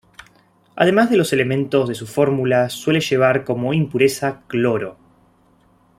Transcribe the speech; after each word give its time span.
Además 0.75 1.11
de 1.11 1.17
los 1.17 1.31
elementos 1.31 1.87
de 1.87 1.93
su 1.93 2.07
fórmula, 2.07 2.69
suele 2.69 3.01
llevar 3.01 3.43
como 3.45 3.71
impureza 3.71 4.41
cloro. 4.47 4.97